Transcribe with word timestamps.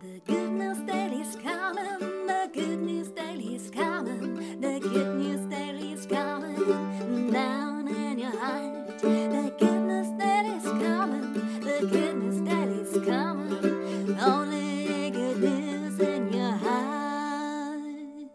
The 0.00 0.20
good 0.26 0.52
news 0.52 0.78
daily's 0.86 1.34
coming, 1.42 2.26
the 2.28 2.48
good 2.54 2.78
news 2.78 3.08
daily's 3.08 3.68
coming, 3.68 4.60
the 4.60 4.78
good 4.78 5.16
news 5.16 5.44
daily's 5.50 6.06
coming 6.06 7.32
down 7.32 7.88
in 7.88 8.20
your 8.20 8.30
heart. 8.30 9.00
The 9.00 9.52
good 9.58 9.80
news 9.88 10.08
daily's 10.16 10.62
coming, 10.62 11.32
the 11.60 11.88
good 11.90 12.14
news 12.14 12.40
daily's 12.42 12.92
coming, 13.04 14.20
only 14.20 15.10
good 15.10 15.40
news 15.40 15.98
in 15.98 16.32
your 16.32 16.52
heart. 16.52 18.30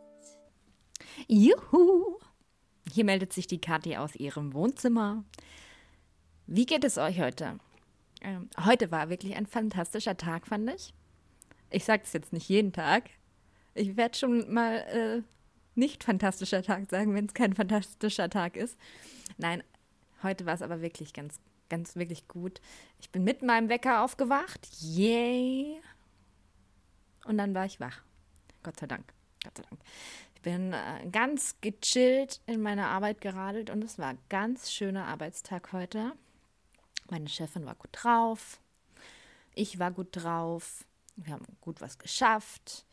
Juhu! 1.29 2.19
Hier 2.91 3.05
meldet 3.05 3.31
sich 3.31 3.47
die 3.47 3.61
Kathi 3.61 3.95
aus 3.95 4.15
ihrem 4.15 4.53
Wohnzimmer. 4.53 5.23
Wie 6.45 6.65
geht 6.65 6.83
es 6.83 6.97
euch 6.97 7.21
heute? 7.21 7.57
Ähm, 8.19 8.49
heute 8.65 8.91
war 8.91 9.09
wirklich 9.09 9.37
ein 9.37 9.45
fantastischer 9.45 10.17
Tag, 10.17 10.47
fand 10.47 10.69
ich. 10.69 10.93
Ich 11.73 11.85
sage 11.85 12.03
es 12.05 12.13
jetzt 12.13 12.31
nicht 12.33 12.47
jeden 12.49 12.71
Tag. 12.71 13.09
Ich 13.73 13.97
werde 13.97 14.15
schon 14.15 14.53
mal 14.53 14.75
äh, 14.75 15.21
nicht 15.73 16.03
fantastischer 16.03 16.61
Tag 16.61 16.87
sagen, 16.87 17.15
wenn 17.15 17.25
es 17.25 17.33
kein 17.33 17.55
fantastischer 17.55 18.29
Tag 18.29 18.55
ist. 18.55 18.77
Nein, 19.37 19.63
heute 20.21 20.45
war 20.45 20.53
es 20.53 20.61
aber 20.61 20.81
wirklich 20.81 21.13
ganz, 21.13 21.39
ganz, 21.69 21.95
wirklich 21.95 22.27
gut. 22.27 22.61
Ich 22.99 23.09
bin 23.09 23.23
mit 23.23 23.41
meinem 23.41 23.69
Wecker 23.69 24.03
aufgewacht. 24.03 24.67
Yay! 24.81 25.81
Und 27.25 27.39
dann 27.39 27.55
war 27.55 27.65
ich 27.65 27.79
wach. 27.79 28.03
Gott 28.61 28.79
sei 28.79 28.85
Dank. 28.85 29.11
Gott 29.43 29.57
sei 29.57 29.63
Dank. 29.67 29.81
Ich 30.35 30.41
bin 30.43 30.73
äh, 30.73 31.09
ganz 31.11 31.55
gechillt 31.59 32.39
in 32.45 32.61
meine 32.61 32.85
Arbeit 32.85 33.19
geradelt 33.19 33.71
und 33.71 33.83
es 33.83 33.97
war 33.97 34.09
ein 34.09 34.19
ganz 34.29 34.71
schöner 34.71 35.05
Arbeitstag 35.07 35.73
heute. 35.73 36.11
Meine 37.09 37.29
Chefin 37.29 37.65
war 37.65 37.75
gut 37.75 37.89
drauf. 37.93 38.59
Ich 39.55 39.79
war 39.79 39.89
gut 39.89 40.09
drauf. 40.11 40.85
Wir 41.15 41.33
haben 41.33 41.45
gut 41.61 41.81
was 41.81 41.97
geschafft. 41.97 42.85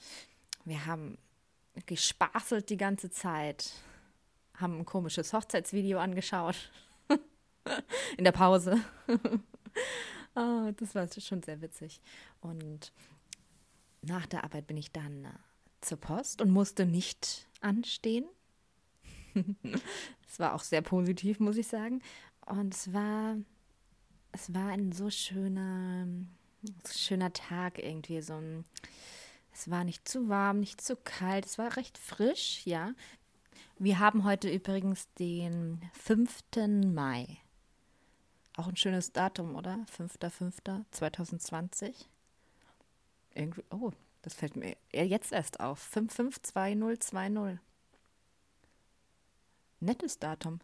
Wir 0.64 0.86
haben 0.86 1.18
gespaßelt 1.86 2.68
die 2.70 2.76
ganze 2.76 3.10
Zeit. 3.10 3.72
Haben 4.54 4.78
ein 4.80 4.84
komisches 4.84 5.32
Hochzeitsvideo 5.32 5.98
angeschaut. 5.98 6.70
In 8.16 8.24
der 8.24 8.32
Pause. 8.32 8.78
oh, 10.34 10.70
das 10.76 10.94
war 10.94 11.08
schon 11.10 11.42
sehr 11.42 11.60
witzig. 11.62 12.00
Und 12.40 12.92
nach 14.02 14.26
der 14.26 14.44
Arbeit 14.44 14.66
bin 14.66 14.76
ich 14.76 14.92
dann 14.92 15.24
äh, 15.24 15.28
zur 15.80 15.98
Post 15.98 16.40
und 16.42 16.50
musste 16.50 16.86
nicht 16.86 17.48
anstehen. 17.60 18.26
Es 20.28 20.38
war 20.38 20.54
auch 20.54 20.62
sehr 20.62 20.80
positiv, 20.80 21.40
muss 21.40 21.56
ich 21.56 21.66
sagen. 21.66 22.02
Und 22.46 22.72
es 22.72 22.92
war, 22.92 23.36
es 24.30 24.54
war 24.54 24.68
ein 24.68 24.92
so 24.92 25.10
schöner, 25.10 26.06
schöner 26.88 27.32
Tag 27.32 27.78
irgendwie. 27.78 28.20
So 28.22 28.34
ein, 28.34 28.64
es 29.52 29.70
war 29.70 29.84
nicht 29.84 30.08
zu 30.08 30.28
warm, 30.28 30.60
nicht 30.60 30.80
zu 30.80 30.96
kalt, 30.96 31.46
es 31.46 31.58
war 31.58 31.76
recht 31.76 31.98
frisch, 31.98 32.66
ja. 32.66 32.94
Wir 33.78 33.98
haben 33.98 34.24
heute 34.24 34.50
übrigens 34.50 35.08
den 35.14 35.80
5. 35.94 36.42
Mai. 36.84 37.38
Auch 38.56 38.68
ein 38.68 38.76
schönes 38.76 39.12
Datum, 39.12 39.56
oder? 39.56 39.86
5.5.2020. 39.96 41.94
Irgendwie, 43.34 43.64
oh, 43.70 43.92
das 44.20 44.34
fällt 44.34 44.56
mir 44.56 44.76
jetzt 44.92 45.32
erst 45.32 45.60
auf. 45.60 45.78
552020. 45.78 47.58
Nettes 49.80 50.18
Datum. 50.18 50.58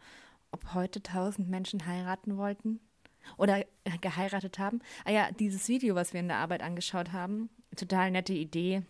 Ob 0.51 0.75
heute 0.75 0.99
1000 0.99 1.49
Menschen 1.49 1.87
heiraten 1.87 2.37
wollten? 2.37 2.79
Oder 3.35 3.65
geheiratet 4.01 4.59
haben? 4.59 4.79
Ah 5.05 5.11
ja, 5.11 5.31
dieses 5.31 5.67
Video, 5.67 5.95
was 5.95 6.13
wir 6.13 6.19
in 6.19 6.27
der 6.27 6.37
Arbeit 6.37 6.61
angeschaut 6.61 7.11
haben, 7.11 7.49
total 7.75 8.11
nette 8.11 8.33
Idee. 8.33 8.83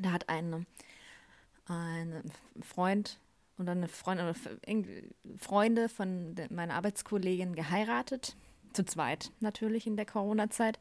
Da 0.00 0.12
hat 0.12 0.28
ein, 0.28 0.66
ein 1.66 2.32
Freund 2.62 3.18
und 3.58 3.68
eine 3.68 3.88
Freundin, 3.88 4.34
Freunde 5.36 5.88
von 5.88 6.34
meiner 6.50 6.74
Arbeitskollegin 6.74 7.54
geheiratet. 7.54 8.36
Zu 8.72 8.84
zweit 8.84 9.32
natürlich 9.40 9.86
in 9.86 9.96
der 9.96 10.06
Corona-Zeit. 10.06 10.78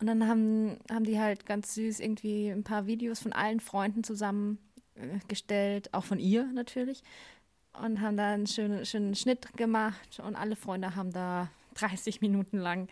Und 0.00 0.08
dann 0.08 0.26
haben, 0.26 0.78
haben 0.90 1.04
die 1.04 1.20
halt 1.20 1.46
ganz 1.46 1.74
süß 1.74 2.00
irgendwie 2.00 2.48
ein 2.48 2.64
paar 2.64 2.86
Videos 2.86 3.20
von 3.20 3.32
allen 3.32 3.60
Freunden 3.60 4.02
zusammengestellt, 4.02 5.94
auch 5.94 6.04
von 6.04 6.18
ihr 6.18 6.44
natürlich. 6.46 7.04
Und 7.80 8.00
haben 8.00 8.16
da 8.16 8.32
einen 8.32 8.48
schönen, 8.48 8.84
schönen 8.84 9.14
Schnitt 9.14 9.52
gemacht 9.56 10.18
und 10.18 10.34
alle 10.34 10.56
Freunde 10.56 10.96
haben 10.96 11.12
da 11.12 11.48
30 11.74 12.20
Minuten 12.20 12.58
lang 12.58 12.88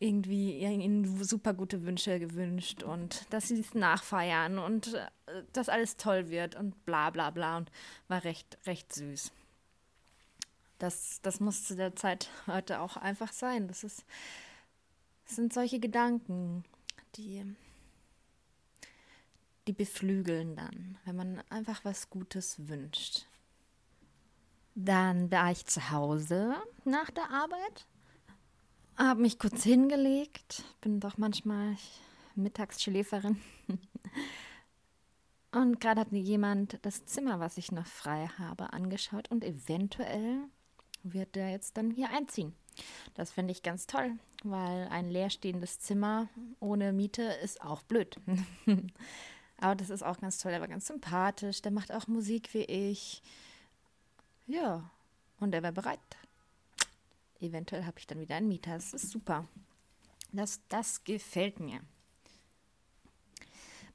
irgendwie 0.00 0.58
ihnen 0.58 1.22
super 1.24 1.54
gute 1.54 1.84
Wünsche 1.84 2.18
gewünscht 2.18 2.82
und 2.82 3.26
dass 3.30 3.48
sie 3.48 3.58
es 3.58 3.74
nachfeiern 3.74 4.58
und 4.58 4.94
äh, 4.94 5.42
dass 5.52 5.68
alles 5.68 5.96
toll 5.96 6.28
wird 6.30 6.56
und 6.56 6.84
bla 6.84 7.10
bla 7.10 7.30
bla 7.30 7.56
und 7.56 7.70
war 8.08 8.24
recht, 8.24 8.58
recht 8.66 8.92
süß. 8.92 9.32
Das, 10.78 11.20
das 11.22 11.40
muss 11.40 11.64
zu 11.64 11.76
der 11.76 11.94
Zeit 11.96 12.28
heute 12.46 12.80
auch 12.80 12.96
einfach 12.96 13.32
sein. 13.32 13.68
Das, 13.68 13.84
ist, 13.84 14.04
das 15.24 15.36
sind 15.36 15.52
solche 15.52 15.78
Gedanken, 15.78 16.64
die, 17.16 17.44
die 19.66 19.72
beflügeln 19.72 20.56
dann, 20.56 20.98
wenn 21.04 21.16
man 21.16 21.42
einfach 21.48 21.84
was 21.84 22.10
Gutes 22.10 22.68
wünscht. 22.68 23.26
Dann 24.74 25.30
war 25.30 25.52
ich 25.52 25.66
zu 25.66 25.90
Hause 25.90 26.54
nach 26.84 27.10
der 27.10 27.30
Arbeit, 27.30 27.86
habe 28.96 29.22
mich 29.22 29.38
kurz 29.38 29.62
hingelegt, 29.62 30.64
bin 30.80 31.00
doch 31.00 31.16
manchmal 31.16 31.76
Mittagsschläferin. 32.34 33.40
Und 35.52 35.80
gerade 35.80 36.00
hat 36.00 36.10
mir 36.10 36.20
jemand 36.20 36.78
das 36.82 37.06
Zimmer, 37.06 37.38
was 37.38 37.56
ich 37.56 37.70
noch 37.70 37.86
frei 37.86 38.28
habe, 38.38 38.72
angeschaut 38.72 39.30
und 39.30 39.44
eventuell 39.44 40.48
wird 41.04 41.36
der 41.36 41.50
jetzt 41.50 41.76
dann 41.76 41.92
hier 41.92 42.10
einziehen. 42.10 42.56
Das 43.14 43.30
finde 43.30 43.52
ich 43.52 43.62
ganz 43.62 43.86
toll, 43.86 44.18
weil 44.42 44.88
ein 44.88 45.10
leerstehendes 45.10 45.78
Zimmer 45.78 46.28
ohne 46.58 46.92
Miete 46.92 47.22
ist 47.44 47.62
auch 47.62 47.82
blöd. 47.82 48.16
Aber 49.58 49.76
das 49.76 49.90
ist 49.90 50.02
auch 50.02 50.18
ganz 50.18 50.38
toll. 50.38 50.50
Der 50.50 50.60
war 50.60 50.66
ganz 50.66 50.88
sympathisch, 50.88 51.62
der 51.62 51.70
macht 51.70 51.92
auch 51.92 52.08
Musik 52.08 52.52
wie 52.52 52.64
ich. 52.64 53.22
Ja, 54.46 54.90
und 55.40 55.54
er 55.54 55.62
war 55.62 55.72
bereit. 55.72 55.98
Eventuell 57.40 57.84
habe 57.84 57.98
ich 57.98 58.06
dann 58.06 58.20
wieder 58.20 58.36
einen 58.36 58.48
Mieter. 58.48 58.74
Das 58.74 58.92
ist 58.92 59.10
super. 59.10 59.46
Das, 60.32 60.60
das 60.68 61.04
gefällt 61.04 61.60
mir. 61.60 61.80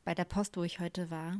Bei 0.03 0.15
der 0.15 0.25
Post, 0.25 0.57
wo 0.57 0.63
ich 0.63 0.79
heute 0.79 1.11
war, 1.11 1.37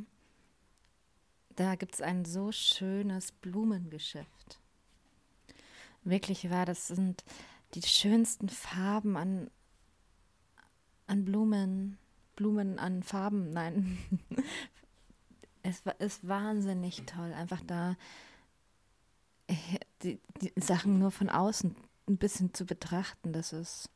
da 1.56 1.74
gibt 1.74 1.94
es 1.94 2.00
ein 2.00 2.24
so 2.24 2.52
schönes 2.52 3.32
Blumengeschäft. 3.32 4.60
Wirklich 6.04 6.50
wahr, 6.50 6.66
das 6.66 6.88
sind 6.88 7.24
die 7.74 7.82
schönsten 7.82 8.48
Farben 8.48 9.16
an, 9.16 9.50
an 11.06 11.24
Blumen, 11.24 11.98
Blumen 12.36 12.78
an 12.78 13.02
Farben, 13.02 13.50
nein. 13.50 13.98
es 15.62 15.82
ist 15.98 16.26
wahnsinnig 16.26 17.02
toll, 17.06 17.32
einfach 17.34 17.60
da 17.66 17.96
die, 20.02 20.20
die 20.40 20.52
Sachen 20.60 20.98
nur 20.98 21.10
von 21.10 21.28
außen 21.28 21.74
ein 22.08 22.16
bisschen 22.16 22.52
zu 22.54 22.64
betrachten, 22.66 23.32
das 23.32 23.52
ist, 23.52 23.88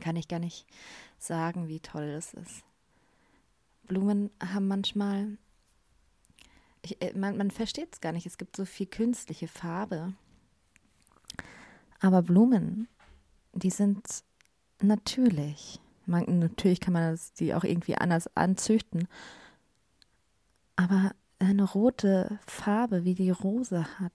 kann 0.00 0.16
ich 0.16 0.28
gar 0.28 0.38
nicht 0.38 0.66
sagen, 1.18 1.68
wie 1.68 1.80
toll 1.80 2.12
das 2.12 2.34
ist. 2.34 2.64
Blumen 3.86 4.30
haben 4.40 4.68
manchmal, 4.68 5.38
ich, 6.82 7.02
äh, 7.02 7.16
man, 7.16 7.36
man 7.36 7.50
versteht 7.50 7.94
es 7.94 8.00
gar 8.00 8.12
nicht, 8.12 8.26
es 8.26 8.38
gibt 8.38 8.56
so 8.56 8.64
viel 8.64 8.86
künstliche 8.86 9.48
Farbe. 9.48 10.14
Aber 12.00 12.22
Blumen, 12.22 12.86
die 13.52 13.70
sind 13.70 14.22
natürlich. 14.80 15.80
Man, 16.06 16.38
natürlich 16.38 16.80
kann 16.80 16.92
man 16.92 17.10
das, 17.10 17.32
die 17.32 17.54
auch 17.54 17.64
irgendwie 17.64 17.96
anders 17.96 18.34
anzüchten. 18.36 19.08
Aber 20.76 21.12
eine 21.38 21.64
rote 21.64 22.38
Farbe, 22.46 23.04
wie 23.04 23.14
die 23.14 23.30
Rose 23.30 23.86
hat. 23.98 24.12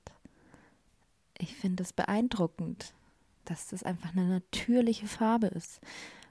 Ich 1.38 1.56
finde 1.56 1.84
es 1.84 1.94
beeindruckend, 1.94 2.94
dass 3.46 3.68
das 3.68 3.84
einfach 3.84 4.12
eine 4.12 4.28
natürliche 4.28 5.08
Farbe 5.08 5.48
ist. 5.48 5.82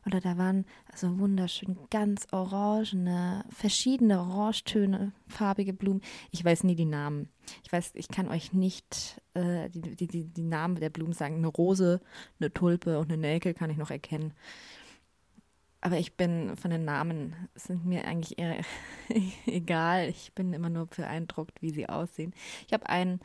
Oder 0.05 0.21
da 0.21 0.37
waren 0.37 0.65
so 0.95 1.19
wunderschön 1.19 1.79
ganz 1.91 2.27
orangene, 2.33 3.45
verschiedene 3.51 4.21
Orangetöne, 4.21 5.13
farbige 5.29 5.73
Blumen. 5.73 6.03
Ich 6.33 6.45
weiß 6.45 6.65
nie 6.65 6.75
die 6.75 6.87
Namen. 6.87 7.29
Ich 7.63 7.73
weiß, 7.73 7.93
ich 7.95 8.09
kann 8.09 8.29
euch 8.29 8.53
nicht 8.53 9.21
äh, 9.35 9.71
die, 9.71 9.81
die, 9.81 10.09
die, 10.09 10.25
die 10.25 10.43
Namen 10.43 10.77
der 10.77 10.91
Blumen 10.91 11.13
sagen. 11.13 11.37
Eine 11.37 11.47
Rose, 11.47 12.01
eine 12.41 12.53
Tulpe 12.53 12.99
und 12.99 13.13
eine 13.13 13.21
Nelke 13.21 13.55
kann 13.55 13.71
ich 13.71 13.77
noch 13.77 13.91
erkennen. 13.91 14.35
Aber 15.83 15.99
ich 15.99 16.17
bin 16.17 16.57
von 16.57 16.71
den 16.71 16.85
Namen, 16.85 17.35
sind 17.57 17.85
mir 17.85 18.07
eigentlich 18.07 18.39
eher 18.39 18.63
egal. 19.47 20.09
Ich 20.09 20.33
bin 20.33 20.53
immer 20.53 20.71
nur 20.71 20.87
beeindruckt, 20.87 21.61
wie 21.61 21.71
sie 21.71 21.89
aussehen. 21.89 22.33
Ich 22.67 22.73
habe 22.73 22.89
einen 22.89 23.21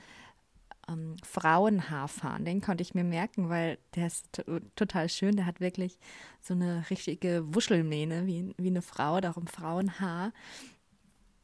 ähm, 0.87 1.15
Frauenhaarfahren. 1.23 2.45
Den 2.45 2.61
konnte 2.61 2.81
ich 2.81 2.95
mir 2.95 3.03
merken, 3.03 3.49
weil 3.49 3.77
der 3.95 4.07
ist 4.07 4.43
total 4.75 5.07
schön. 5.07 5.35
Der 5.35 5.45
hat 5.45 5.59
wirklich 5.59 5.99
so 6.41 6.55
eine 6.55 6.83
richtige 6.89 7.43
Wuschelmähne 7.53 8.25
wie, 8.25 8.55
wie 8.57 8.69
eine 8.69 8.81
Frau, 8.81 9.21
darum 9.21 9.45
Frauenhaar 9.45 10.33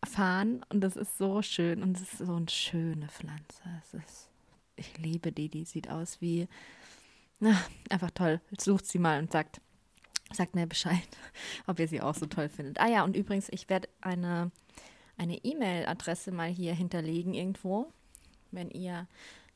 fahren. 0.04 0.66
Und 0.70 0.82
das 0.82 0.96
ist 0.96 1.20
so 1.20 1.44
schön 1.44 1.84
und 1.84 1.98
es 1.98 2.14
ist 2.14 2.26
so 2.26 2.36
eine 2.36 2.50
schöne 2.50 3.08
Pflanze. 3.10 3.62
Es 3.84 3.94
ist, 3.94 4.30
ich 4.76 4.98
liebe 4.98 5.32
die, 5.32 5.50
die 5.50 5.66
sieht 5.66 5.90
aus 5.90 6.22
wie, 6.22 6.48
na, 7.40 7.56
einfach 7.90 8.12
toll. 8.12 8.42
Sucht 8.58 8.88
sie 8.88 9.00
mal 9.00 9.20
und 9.20 9.32
sagt, 9.32 9.62
sagt 10.34 10.56
mir 10.56 10.68
Bescheid, 10.68 11.08
ob 11.68 11.80
ihr 11.80 11.88
sie 11.88 12.02
auch 12.02 12.16
so 12.16 12.26
toll 12.26 12.50
findet. 12.50 12.80
Ah 12.80 12.88
ja, 12.88 13.04
und 13.04 13.16
übrigens, 13.16 13.48
ich 13.50 13.70
werde 13.70 13.88
eine 14.02 14.52
eine 15.18 15.38
E-Mail-Adresse 15.44 16.32
mal 16.32 16.50
hier 16.50 16.74
hinterlegen 16.74 17.34
irgendwo, 17.34 17.92
wenn 18.52 18.70
ihr 18.70 19.08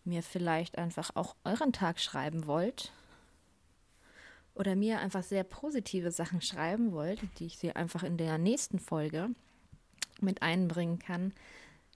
mir 0.03 0.23
vielleicht 0.23 0.77
einfach 0.77 1.15
auch 1.15 1.35
euren 1.43 1.73
Tag 1.73 1.99
schreiben 1.99 2.47
wollt 2.47 2.91
oder 4.55 4.75
mir 4.75 4.99
einfach 4.99 5.23
sehr 5.23 5.43
positive 5.43 6.11
Sachen 6.11 6.41
schreiben 6.41 6.91
wollt, 6.91 7.19
die 7.39 7.45
ich 7.45 7.57
sie 7.57 7.75
einfach 7.75 8.03
in 8.03 8.17
der 8.17 8.37
nächsten 8.37 8.79
Folge 8.79 9.29
mit 10.21 10.41
einbringen 10.41 10.99
kann, 10.99 11.33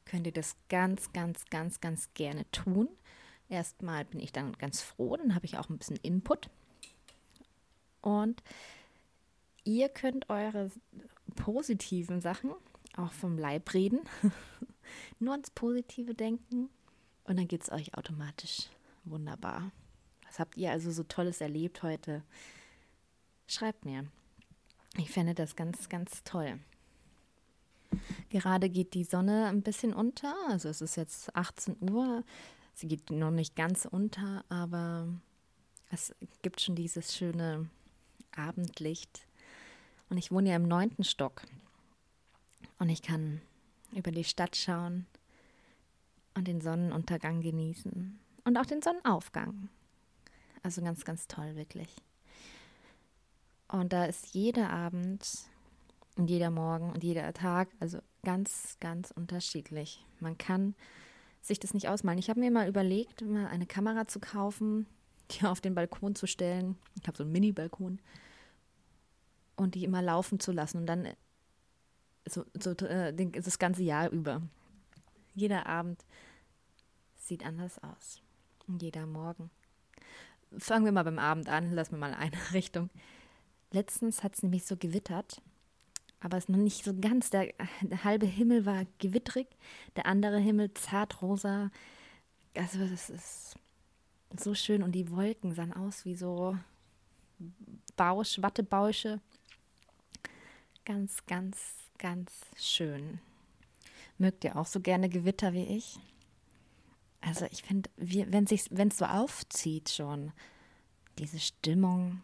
könnt 0.05 0.27
ihr 0.27 0.33
das 0.33 0.55
ganz, 0.69 1.13
ganz, 1.13 1.45
ganz, 1.49 1.79
ganz 1.79 2.09
gerne 2.13 2.49
tun. 2.51 2.89
Erstmal 3.49 4.05
bin 4.05 4.19
ich 4.19 4.31
dann 4.31 4.53
ganz 4.53 4.81
froh, 4.81 5.15
dann 5.17 5.35
habe 5.35 5.45
ich 5.45 5.57
auch 5.57 5.69
ein 5.69 5.77
bisschen 5.77 5.97
Input. 5.97 6.49
Und 8.01 8.41
ihr 9.63 9.89
könnt 9.89 10.29
eure 10.29 10.71
positiven 11.35 12.21
Sachen 12.21 12.51
auch 12.97 13.11
vom 13.11 13.37
Leib 13.37 13.73
reden, 13.73 14.01
nur 15.19 15.33
ans 15.33 15.51
Positive 15.51 16.13
denken 16.13 16.69
und 17.23 17.37
dann 17.37 17.47
geht 17.47 17.63
es 17.63 17.71
euch 17.71 17.97
automatisch 17.97 18.69
wunderbar. 19.05 19.71
Was 20.25 20.39
habt 20.39 20.57
ihr 20.57 20.71
also 20.71 20.91
so 20.91 21.03
Tolles 21.03 21.41
erlebt 21.41 21.83
heute? 21.83 22.23
Schreibt 23.47 23.85
mir. 23.85 24.07
Ich 24.97 25.11
fände 25.11 25.33
das 25.33 25.55
ganz, 25.55 25.89
ganz 25.89 26.23
toll. 26.23 26.59
Gerade 28.29 28.69
geht 28.69 28.93
die 28.93 29.03
Sonne 29.03 29.47
ein 29.47 29.61
bisschen 29.61 29.93
unter, 29.93 30.33
also 30.47 30.69
es 30.69 30.81
ist 30.81 30.95
jetzt 30.95 31.35
18 31.35 31.77
Uhr. 31.89 32.23
Sie 32.73 32.87
geht 32.87 33.09
noch 33.11 33.31
nicht 33.31 33.55
ganz 33.55 33.85
unter, 33.85 34.45
aber 34.47 35.07
es 35.89 36.15
gibt 36.41 36.61
schon 36.61 36.75
dieses 36.75 37.15
schöne 37.15 37.69
Abendlicht. 38.35 39.27
Und 40.09 40.17
ich 40.17 40.31
wohne 40.31 40.49
ja 40.49 40.55
im 40.55 40.67
neunten 40.67 41.03
Stock. 41.03 41.43
Und 42.79 42.89
ich 42.89 43.01
kann 43.01 43.41
über 43.93 44.11
die 44.11 44.23
Stadt 44.23 44.55
schauen 44.55 45.05
und 46.33 46.47
den 46.47 46.61
Sonnenuntergang 46.61 47.41
genießen 47.41 48.19
und 48.45 48.57
auch 48.57 48.65
den 48.65 48.81
Sonnenaufgang. 48.81 49.69
Also 50.63 50.81
ganz, 50.81 51.05
ganz 51.05 51.27
toll, 51.27 51.55
wirklich. 51.55 51.95
Und 53.67 53.93
da 53.93 54.05
ist 54.05 54.33
jeder 54.33 54.69
Abend 54.69 55.27
und 56.17 56.29
jeder 56.29 56.51
Morgen 56.51 56.91
und 56.91 57.03
jeder 57.03 57.31
Tag, 57.33 57.69
also 57.79 57.99
ganz, 58.23 58.77
ganz 58.79 59.11
unterschiedlich. 59.11 60.05
Man 60.19 60.37
kann 60.37 60.75
sich 61.41 61.59
das 61.59 61.73
nicht 61.73 61.87
ausmalen. 61.87 62.19
Ich 62.19 62.29
habe 62.29 62.39
mir 62.39 62.51
mal 62.51 62.67
überlegt, 62.67 63.21
mal 63.21 63.47
eine 63.47 63.65
Kamera 63.65 64.07
zu 64.07 64.19
kaufen, 64.19 64.85
die 65.31 65.45
auf 65.45 65.61
den 65.61 65.75
Balkon 65.75 66.15
zu 66.15 66.27
stellen. 66.27 66.77
Ich 66.99 67.07
habe 67.07 67.17
so 67.17 67.23
einen 67.23 67.31
Mini-Balkon 67.31 67.99
und 69.55 69.75
die 69.75 69.83
immer 69.83 70.01
laufen 70.01 70.39
zu 70.39 70.51
lassen 70.51 70.77
und 70.77 70.87
dann 70.87 71.07
so, 72.25 72.45
so 72.59 72.71
äh, 72.85 73.13
das 73.13 73.59
ganze 73.59 73.83
Jahr 73.83 74.09
über. 74.09 74.41
Jeder 75.33 75.65
Abend 75.65 76.05
sieht 77.15 77.45
anders 77.45 77.79
aus. 77.83 78.21
Und 78.67 78.81
jeder 78.81 79.05
Morgen. 79.05 79.49
Fangen 80.57 80.85
wir 80.85 80.91
mal 80.91 81.03
beim 81.03 81.19
Abend 81.19 81.49
an, 81.49 81.71
lassen 81.71 81.93
wir 81.93 81.99
mal 81.99 82.13
eine 82.13 82.37
Richtung. 82.53 82.89
Letztens 83.71 84.23
hat 84.23 84.35
es 84.35 84.43
nämlich 84.43 84.65
so 84.65 84.75
gewittert, 84.75 85.41
aber 86.19 86.37
es 86.37 86.45
ist 86.45 86.49
noch 86.49 86.57
nicht 86.57 86.83
so 86.83 86.93
ganz. 86.99 87.29
Der, 87.29 87.53
der 87.81 88.03
halbe 88.03 88.25
Himmel 88.25 88.65
war 88.65 88.85
gewittrig, 88.99 89.47
der 89.95 90.05
andere 90.05 90.39
Himmel 90.39 90.73
zartrosa. 90.73 91.71
Also, 92.53 92.79
das 92.85 93.09
ist 93.09 93.55
so 94.39 94.53
schön 94.53 94.83
und 94.83 94.93
die 94.93 95.11
Wolken 95.11 95.53
sahen 95.53 95.73
aus 95.73 96.05
wie 96.05 96.15
so 96.15 96.57
Bausch, 97.95 98.41
Wattebausche. 98.41 99.19
Ganz, 100.85 101.25
ganz 101.25 101.81
ganz 102.01 102.31
schön. 102.57 103.19
Mögt 104.17 104.43
ihr 104.43 104.57
auch 104.57 104.65
so 104.65 104.79
gerne 104.79 105.07
Gewitter 105.07 105.53
wie 105.53 105.77
ich? 105.77 105.99
Also 107.21 107.45
ich 107.51 107.61
finde, 107.61 107.89
wenn 107.95 108.45
es 108.45 108.97
so 108.97 109.05
aufzieht 109.05 109.89
schon, 109.89 110.31
diese 111.19 111.39
Stimmung, 111.39 112.19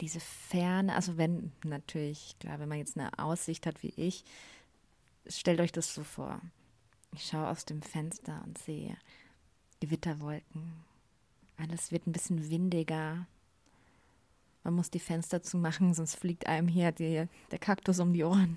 diese 0.00 0.18
Ferne, 0.18 0.96
also 0.96 1.16
wenn 1.16 1.52
natürlich, 1.64 2.36
klar, 2.40 2.58
wenn 2.58 2.68
man 2.68 2.78
jetzt 2.78 2.98
eine 2.98 3.16
Aussicht 3.20 3.66
hat 3.66 3.84
wie 3.84 3.94
ich, 3.96 4.24
stellt 5.28 5.60
euch 5.60 5.70
das 5.70 5.94
so 5.94 6.02
vor. 6.02 6.40
Ich 7.12 7.26
schaue 7.26 7.48
aus 7.48 7.64
dem 7.64 7.82
Fenster 7.82 8.42
und 8.44 8.58
sehe 8.58 8.96
Gewitterwolken. 9.84 10.82
Alles 11.58 11.92
wird 11.92 12.06
ein 12.06 12.12
bisschen 12.12 12.48
windiger. 12.48 13.26
Man 14.62 14.72
muss 14.72 14.90
die 14.90 14.98
Fenster 14.98 15.42
zumachen, 15.42 15.92
sonst 15.92 16.16
fliegt 16.16 16.46
einem 16.46 16.68
hier 16.68 16.90
die, 16.90 17.28
der 17.50 17.58
Kaktus 17.58 18.00
um 18.00 18.14
die 18.14 18.24
Ohren. 18.24 18.56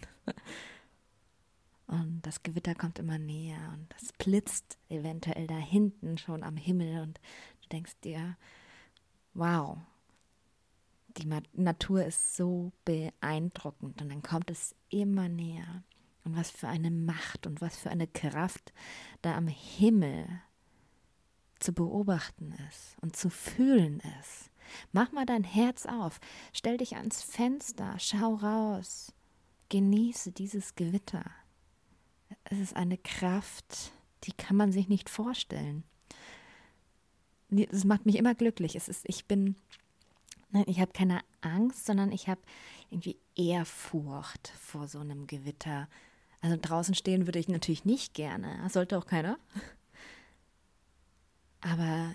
Und 1.88 2.22
das 2.24 2.44
Gewitter 2.44 2.76
kommt 2.76 3.00
immer 3.00 3.18
näher 3.18 3.60
und 3.74 3.88
das 3.94 4.14
blitzt 4.14 4.78
eventuell 4.90 5.48
da 5.48 5.56
hinten 5.56 6.18
schon 6.18 6.44
am 6.44 6.58
Himmel 6.58 7.02
und 7.02 7.20
du 7.62 7.70
denkst 7.72 8.00
dir, 8.04 8.38
wow, 9.34 9.78
die 11.18 11.28
Natur 11.54 12.06
ist 12.06 12.36
so 12.36 12.72
beeindruckend 12.84 14.02
und 14.02 14.10
dann 14.10 14.22
kommt 14.22 14.52
es 14.52 14.76
immer 14.90 15.30
näher. 15.30 15.84
Und 16.24 16.36
was 16.36 16.52
für 16.52 16.68
eine 16.68 16.92
Macht 16.92 17.48
und 17.48 17.62
was 17.62 17.78
für 17.78 17.90
eine 17.90 18.08
Kraft 18.08 18.74
da 19.22 19.36
am 19.36 19.48
Himmel 19.48 20.28
zu 21.68 21.74
beobachten 21.74 22.56
ist 22.69 22.96
und 23.02 23.18
zu 23.18 23.30
fühlen 23.30 24.02
ist. 24.22 24.52
Mach 24.94 25.12
mal 25.12 25.25
dein 25.25 25.44
Herz 25.44 25.86
auf, 25.86 26.22
stell 26.54 26.78
dich 26.78 26.96
ans 26.96 27.22
Fenster, 27.22 27.98
schau 28.00 28.36
raus, 28.36 29.14
genieße 29.68 30.31
dieses 30.31 30.75
Gewitter. 30.75 31.25
Es 32.46 32.58
ist 32.60 32.74
eine 32.78 32.98
Kraft, 32.98 33.92
die 34.24 34.31
kann 34.31 34.56
man 34.56 34.72
sich 34.72 34.88
nicht 34.88 35.10
vorstellen. 35.10 35.84
Es 37.50 37.84
macht 37.84 38.06
mich 38.06 38.16
immer 38.16 38.34
glücklich. 38.34 38.78
Es 38.78 38.88
ist, 38.88 39.04
ich 39.10 39.25
bin, 39.25 39.58
nein, 40.52 40.64
ich 40.68 40.80
habe 40.80 40.94
keine 40.94 41.19
Angst, 41.42 41.86
sondern 41.86 42.14
ich 42.14 42.30
habe 42.30 42.40
irgendwie 42.92 43.18
Ehrfurcht 43.36 44.54
vor 44.58 44.88
so 44.88 45.00
einem 45.00 45.28
Gewitter. 45.28 45.90
Also 46.40 46.56
draußen 46.62 46.95
stehen 46.95 47.28
würde 47.28 47.40
ich 47.40 47.50
natürlich 47.50 47.83
nicht 47.83 48.14
gerne. 48.14 48.66
Sollte 48.69 48.97
auch 48.97 49.06
keiner. 49.06 49.38
Aber 51.61 52.14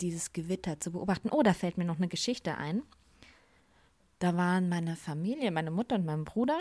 dieses 0.00 0.32
Gewitter 0.32 0.78
zu 0.80 0.92
beobachten. 0.92 1.30
Oh, 1.30 1.42
da 1.42 1.54
fällt 1.54 1.78
mir 1.78 1.84
noch 1.84 1.96
eine 1.96 2.08
Geschichte 2.08 2.56
ein. 2.56 2.82
Da 4.18 4.36
waren 4.36 4.68
meine 4.68 4.96
Familie, 4.96 5.50
meine 5.50 5.70
Mutter 5.70 5.96
und 5.96 6.04
mein 6.04 6.24
Bruder 6.24 6.60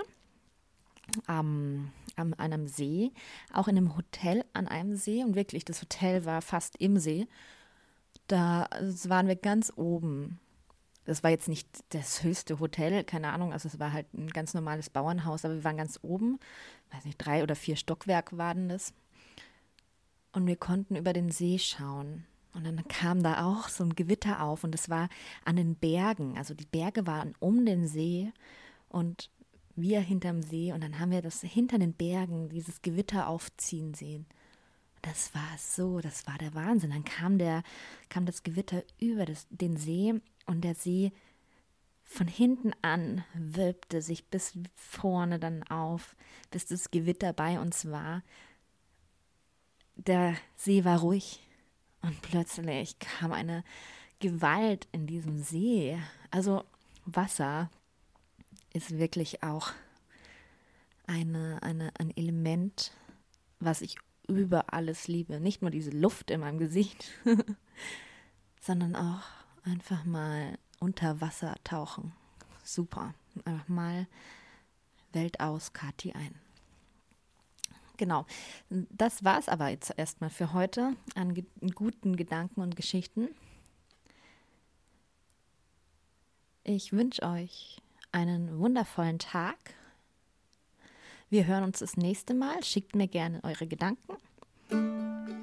am, 1.25 1.91
an 2.15 2.33
einem 2.35 2.67
See, 2.67 3.11
auch 3.53 3.67
in 3.67 3.77
einem 3.77 3.95
Hotel 3.95 4.43
an 4.53 4.67
einem 4.67 4.95
See. 4.95 5.23
Und 5.23 5.35
wirklich, 5.35 5.65
das 5.65 5.81
Hotel 5.81 6.25
war 6.25 6.41
fast 6.41 6.75
im 6.77 6.97
See. 6.97 7.27
Da 8.27 8.67
waren 9.05 9.27
wir 9.27 9.35
ganz 9.35 9.71
oben. 9.75 10.39
Das 11.05 11.23
war 11.23 11.31
jetzt 11.31 11.47
nicht 11.47 11.67
das 11.89 12.23
höchste 12.23 12.59
Hotel, 12.59 13.05
keine 13.05 13.31
Ahnung, 13.31 13.53
also 13.53 13.69
es 13.69 13.79
war 13.79 13.93
halt 13.93 14.13
ein 14.13 14.27
ganz 14.27 14.53
normales 14.53 14.89
Bauernhaus, 14.89 15.45
aber 15.45 15.55
wir 15.55 15.63
waren 15.63 15.77
ganz 15.77 15.97
oben, 16.01 16.37
weiß 16.91 17.05
nicht, 17.05 17.17
drei 17.17 17.43
oder 17.43 17.55
vier 17.55 17.77
Stockwerke 17.77 18.37
waren 18.37 18.67
das. 18.67 18.93
Und 20.37 20.45
wir 20.45 20.55
konnten 20.55 20.95
über 20.95 21.13
den 21.13 21.31
See 21.31 21.57
schauen. 21.57 22.23
Und 22.53 22.63
dann 22.63 22.87
kam 22.87 23.23
da 23.23 23.43
auch 23.43 23.69
so 23.69 23.83
ein 23.83 23.95
Gewitter 23.95 24.43
auf 24.43 24.63
und 24.63 24.75
es 24.75 24.87
war 24.87 25.09
an 25.43 25.55
den 25.55 25.73
Bergen. 25.73 26.37
Also 26.37 26.53
die 26.53 26.67
Berge 26.67 27.07
waren 27.07 27.33
um 27.39 27.65
den 27.65 27.87
See 27.87 28.31
und 28.87 29.31
wir 29.75 29.99
hinterm 29.99 30.43
See. 30.43 30.71
Und 30.73 30.83
dann 30.83 30.99
haben 30.99 31.09
wir 31.09 31.23
das 31.23 31.41
hinter 31.41 31.79
den 31.79 31.93
Bergen, 31.93 32.49
dieses 32.49 32.83
Gewitter 32.83 33.27
aufziehen 33.27 33.95
sehen. 33.95 34.27
Das 35.01 35.33
war 35.33 35.57
so, 35.57 36.01
das 36.01 36.27
war 36.27 36.37
der 36.37 36.53
Wahnsinn. 36.53 36.91
Dann 36.91 37.03
kam 37.03 37.39
der, 37.39 37.63
kam 38.07 38.27
das 38.27 38.43
Gewitter 38.43 38.83
über 38.99 39.25
das, 39.25 39.47
den 39.49 39.75
See 39.75 40.21
und 40.45 40.63
der 40.63 40.75
See 40.75 41.13
von 42.03 42.27
hinten 42.27 42.73
an 42.83 43.25
wölbte 43.33 44.03
sich 44.03 44.27
bis 44.27 44.53
vorne 44.75 45.39
dann 45.39 45.63
auf, 45.63 46.15
bis 46.51 46.67
das 46.67 46.91
Gewitter 46.91 47.33
bei 47.33 47.59
uns 47.59 47.89
war. 47.89 48.21
Der 49.97 50.35
See 50.55 50.85
war 50.85 50.99
ruhig, 50.99 51.41
und 52.01 52.21
plötzlich 52.21 52.97
kam 52.99 53.31
eine 53.31 53.63
Gewalt 54.19 54.87
in 54.91 55.07
diesem 55.07 55.39
See. 55.39 55.99
Also 56.31 56.63
Wasser 57.05 57.69
ist 58.73 58.97
wirklich 58.97 59.43
auch 59.43 59.71
eine, 61.05 61.61
eine, 61.63 61.91
ein 61.99 62.15
Element, 62.15 62.93
was 63.59 63.81
ich 63.81 63.97
über 64.27 64.73
alles 64.73 65.07
liebe. 65.07 65.39
Nicht 65.39 65.61
nur 65.61 65.71
diese 65.71 65.91
Luft 65.91 66.31
in 66.31 66.41
meinem 66.41 66.59
Gesicht, 66.59 67.11
sondern 68.61 68.95
auch 68.95 69.23
einfach 69.63 70.05
mal 70.05 70.57
unter 70.79 71.21
Wasser 71.21 71.55
tauchen. 71.63 72.13
Super. 72.63 73.13
Einfach 73.45 73.67
mal 73.67 74.07
Welt 75.13 75.39
aus, 75.39 75.73
Kati 75.73 76.13
ein. 76.13 76.35
Genau. 77.97 78.25
Das 78.69 79.23
war 79.23 79.39
es 79.39 79.49
aber 79.49 79.69
jetzt 79.69 79.93
erstmal 79.97 80.29
für 80.29 80.53
heute 80.53 80.95
an 81.15 81.33
ge 81.33 81.45
guten 81.75 82.15
Gedanken 82.15 82.61
und 82.61 82.75
Geschichten. 82.75 83.29
Ich 86.63 86.93
wünsche 86.93 87.23
euch 87.23 87.81
einen 88.11 88.59
wundervollen 88.59 89.19
Tag. 89.19 89.57
Wir 91.29 91.45
hören 91.45 91.63
uns 91.63 91.79
das 91.79 91.97
nächste 91.97 92.33
Mal. 92.33 92.63
Schickt 92.63 92.95
mir 92.95 93.07
gerne 93.07 93.43
eure 93.43 93.67
Gedanken 93.67 94.17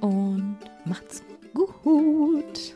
und 0.00 0.58
macht's 0.84 1.22
gut. 1.54 2.74